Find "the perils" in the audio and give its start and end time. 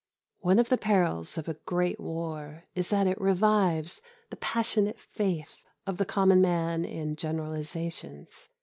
0.69-1.37